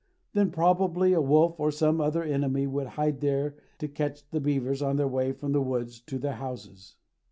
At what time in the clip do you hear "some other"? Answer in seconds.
1.69-2.23